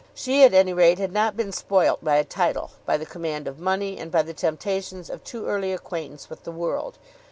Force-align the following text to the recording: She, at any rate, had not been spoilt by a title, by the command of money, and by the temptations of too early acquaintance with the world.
She, 0.15 0.43
at 0.43 0.55
any 0.55 0.73
rate, 0.73 0.97
had 0.97 1.11
not 1.13 1.37
been 1.37 1.51
spoilt 1.51 2.03
by 2.03 2.15
a 2.15 2.23
title, 2.23 2.71
by 2.87 2.97
the 2.97 3.05
command 3.05 3.47
of 3.47 3.59
money, 3.59 3.99
and 3.99 4.09
by 4.11 4.23
the 4.23 4.33
temptations 4.33 5.11
of 5.11 5.23
too 5.23 5.45
early 5.45 5.71
acquaintance 5.73 6.27
with 6.27 6.43
the 6.43 6.51
world. 6.51 6.97